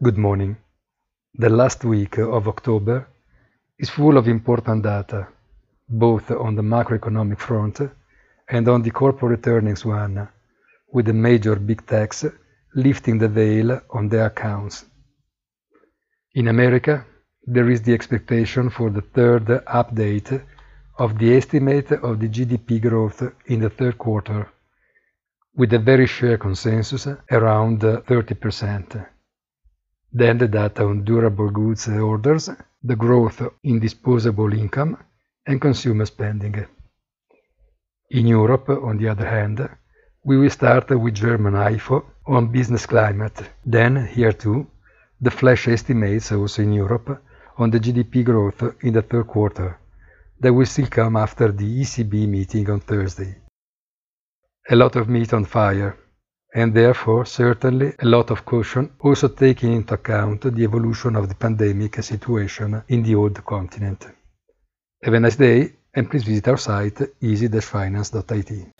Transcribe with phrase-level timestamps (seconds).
[0.00, 0.56] Good morning.
[1.34, 3.08] The last week of October
[3.80, 5.26] is full of important data,
[5.88, 7.80] both on the macroeconomic front
[8.48, 10.28] and on the corporate earnings one,
[10.92, 12.24] with the major big techs
[12.76, 14.84] lifting the veil on their accounts.
[16.34, 17.04] In America,
[17.42, 20.40] there is the expectation for the third update
[20.96, 24.48] of the estimate of the GDP growth in the third quarter,
[25.56, 29.08] with a very share consensus around 30%.
[30.12, 32.48] Then the data on durable goods orders,
[32.82, 34.96] the growth in disposable income,
[35.46, 36.66] and consumer spending.
[38.10, 39.68] In Europe, on the other hand,
[40.24, 43.50] we will start with German IFO on business climate.
[43.64, 44.66] Then, here too,
[45.20, 47.22] the flash estimates also in Europe
[47.58, 49.78] on the GDP growth in the third quarter.
[50.40, 53.36] That will still come after the ECB meeting on Thursday.
[54.70, 55.98] A lot of meat on fire,
[56.54, 61.34] and therefore certainly a lot of caution, also taking into account the evolution of the
[61.34, 64.06] pandemic situation in the old continent.
[65.02, 68.72] Have a nice day and please visit our site easy-finance.it.